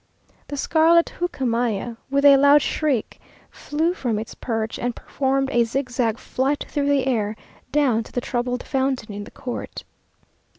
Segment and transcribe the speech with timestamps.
[0.47, 5.91] The scarlet hucamaya, with a loud shriek, flew from its perch, and performed a zig
[5.91, 7.35] zag flight through the air,
[7.71, 9.83] down to the troubled fountain in the court.